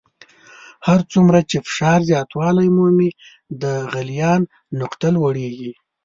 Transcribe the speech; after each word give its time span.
هر 0.87 0.99
څومره 1.11 1.39
چې 1.49 1.57
فشار 1.67 1.99
زیاتوالی 2.09 2.67
مومي 2.77 3.09
د 3.61 3.63
غلیان 3.91 4.41
نقطه 4.79 5.07
لوړیږي. 5.15 5.71